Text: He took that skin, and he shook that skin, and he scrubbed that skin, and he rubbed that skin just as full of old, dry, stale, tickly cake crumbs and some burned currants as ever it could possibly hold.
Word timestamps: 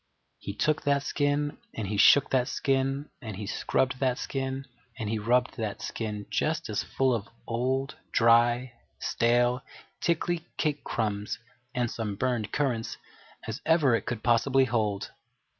He 0.39 0.55
took 0.55 0.81
that 0.81 1.03
skin, 1.03 1.59
and 1.75 1.87
he 1.87 1.95
shook 1.97 2.31
that 2.31 2.47
skin, 2.47 3.11
and 3.21 3.35
he 3.35 3.45
scrubbed 3.45 3.99
that 3.99 4.17
skin, 4.17 4.65
and 4.97 5.07
he 5.07 5.19
rubbed 5.19 5.57
that 5.57 5.79
skin 5.83 6.25
just 6.31 6.71
as 6.71 6.81
full 6.81 7.13
of 7.13 7.27
old, 7.45 7.97
dry, 8.11 8.73
stale, 8.97 9.61
tickly 9.99 10.47
cake 10.57 10.83
crumbs 10.83 11.37
and 11.75 11.91
some 11.91 12.15
burned 12.15 12.51
currants 12.51 12.97
as 13.47 13.61
ever 13.63 13.93
it 13.93 14.07
could 14.07 14.23
possibly 14.23 14.65
hold. 14.65 15.11